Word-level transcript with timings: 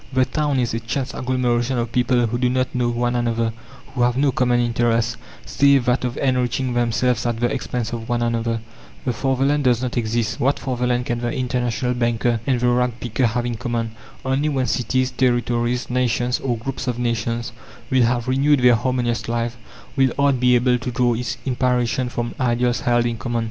The 0.11 0.25
town 0.25 0.57
is 0.59 0.73
a 0.73 0.79
chance 0.79 1.13
agglomeration 1.13 1.77
of 1.77 1.91
people 1.91 2.25
who 2.25 2.39
do 2.39 2.49
not 2.49 2.73
know 2.73 2.89
one 2.89 3.15
another, 3.15 3.53
who 3.93 4.01
have 4.01 4.17
no 4.17 4.31
common 4.31 4.59
interest, 4.59 5.15
save 5.45 5.85
that 5.85 6.03
of 6.03 6.17
enriching 6.17 6.73
themselves 6.73 7.23
at 7.27 7.39
the 7.39 7.53
expense 7.53 7.93
of 7.93 8.09
one 8.09 8.23
another. 8.23 8.61
The 9.05 9.13
fatherland 9.13 9.63
does 9.65 9.83
not 9.83 9.97
exist.... 9.97 10.39
What 10.39 10.57
fatherland 10.57 11.05
can 11.05 11.19
the 11.19 11.31
international 11.31 11.93
banker 11.93 12.39
and 12.47 12.59
the 12.59 12.69
rag 12.69 12.99
picker 12.99 13.27
have 13.27 13.45
in 13.45 13.57
common? 13.57 13.91
Only 14.25 14.49
when 14.49 14.65
cities, 14.65 15.11
territories, 15.11 15.87
nations, 15.87 16.39
or 16.39 16.57
groups 16.57 16.87
of 16.87 16.97
nations, 16.97 17.51
will 17.91 18.01
have 18.05 18.27
renewed 18.27 18.61
their 18.61 18.73
harmonious 18.73 19.29
life, 19.29 19.55
will 19.95 20.11
art 20.17 20.39
be 20.39 20.55
able 20.55 20.79
to 20.79 20.89
draw 20.89 21.13
its 21.13 21.37
inspiration 21.45 22.09
from 22.09 22.33
ideals 22.39 22.79
held 22.79 23.05
in 23.05 23.17
common. 23.19 23.39